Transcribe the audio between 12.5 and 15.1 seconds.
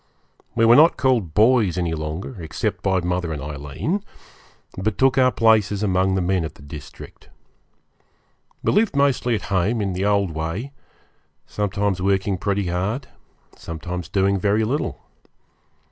hard, sometimes doing very little.